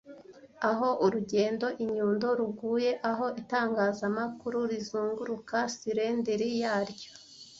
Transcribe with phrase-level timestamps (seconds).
[0.69, 7.11] Aho urugendo-inyundo ruguye, aho itangazamakuru rizunguruka silinderi yaryo,